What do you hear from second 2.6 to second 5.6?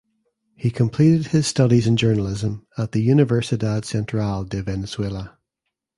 at the Universidad Central de Venezuela.